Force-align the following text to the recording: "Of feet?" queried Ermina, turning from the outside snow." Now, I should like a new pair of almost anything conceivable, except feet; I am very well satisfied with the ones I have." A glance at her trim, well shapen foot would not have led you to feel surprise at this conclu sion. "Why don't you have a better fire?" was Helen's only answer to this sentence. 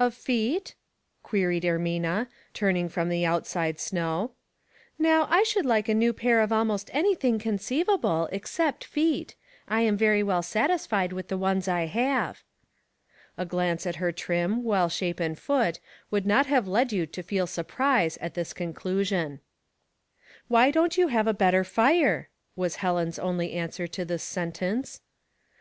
"Of 0.00 0.12
feet?" 0.12 0.74
queried 1.22 1.62
Ermina, 1.62 2.26
turning 2.52 2.88
from 2.88 3.08
the 3.08 3.24
outside 3.24 3.78
snow." 3.78 4.32
Now, 4.98 5.28
I 5.30 5.44
should 5.44 5.64
like 5.64 5.88
a 5.88 5.94
new 5.94 6.12
pair 6.12 6.40
of 6.40 6.50
almost 6.50 6.90
anything 6.92 7.38
conceivable, 7.38 8.28
except 8.32 8.82
feet; 8.82 9.36
I 9.68 9.82
am 9.82 9.96
very 9.96 10.24
well 10.24 10.42
satisfied 10.42 11.12
with 11.12 11.28
the 11.28 11.38
ones 11.38 11.68
I 11.68 11.82
have." 11.86 12.42
A 13.36 13.46
glance 13.46 13.86
at 13.86 13.94
her 14.02 14.10
trim, 14.10 14.64
well 14.64 14.88
shapen 14.88 15.36
foot 15.36 15.78
would 16.10 16.26
not 16.26 16.46
have 16.46 16.66
led 16.66 16.90
you 16.92 17.06
to 17.06 17.22
feel 17.22 17.46
surprise 17.46 18.16
at 18.20 18.34
this 18.34 18.52
conclu 18.52 19.06
sion. 19.06 19.38
"Why 20.48 20.72
don't 20.72 20.98
you 20.98 21.06
have 21.06 21.28
a 21.28 21.32
better 21.32 21.62
fire?" 21.62 22.30
was 22.56 22.74
Helen's 22.82 23.16
only 23.20 23.52
answer 23.52 23.86
to 23.86 24.04
this 24.04 24.24
sentence. 24.24 25.02